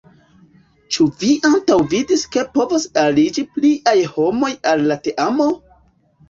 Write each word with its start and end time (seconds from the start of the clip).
Ĉu 0.95 1.03
vi 1.23 1.27
antaŭvidas 1.49 2.23
ke 2.35 2.45
povos 2.55 2.87
aliĝi 3.03 3.45
pliaj 3.59 3.95
homoj 4.15 4.51
al 4.73 4.83
la 4.93 4.99
teamo? 5.07 5.49